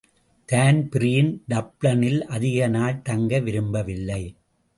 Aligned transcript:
Dan Breen 0.49 1.29
டப்ளினில் 1.49 2.21
அதிக 2.27 2.67
நாள் 2.67 3.01
தங்க 3.01 3.39
விரும்பவில்லை. 3.39 4.21